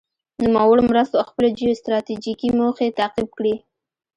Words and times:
نوموړو 0.43 0.81
مرستو 0.89 1.27
خپل 1.29 1.45
جیو 1.57 1.79
ستراتیجیکې 1.81 2.49
موخې 2.59 2.95
تعقیب 2.99 3.29
کړې. 3.37 3.55